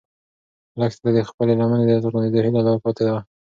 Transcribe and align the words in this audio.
لښتې 0.79 0.99
ته 1.03 1.09
د 1.15 1.19
خپلې 1.29 1.53
لمنې 1.61 1.85
د 1.87 1.93
زرغونېدو 2.03 2.43
هیله 2.45 2.61
لا 2.67 2.73
پاتې 2.83 3.03
ده. 3.07 3.15